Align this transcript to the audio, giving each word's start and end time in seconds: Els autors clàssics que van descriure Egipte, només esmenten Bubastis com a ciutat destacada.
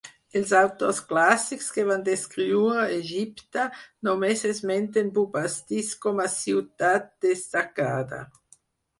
Els 0.39 0.51
autors 0.59 0.99
clàssics 1.09 1.65
que 1.73 1.83
van 1.89 2.05
descriure 2.05 2.85
Egipte, 2.93 3.65
només 4.07 4.41
esmenten 4.51 5.11
Bubastis 5.17 5.91
com 6.07 6.23
a 6.23 6.25
ciutat 6.37 7.05
destacada. 7.27 8.23